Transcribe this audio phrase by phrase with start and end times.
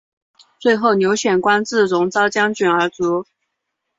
[0.59, 3.27] 最后刘显官至戎昭将军而卒。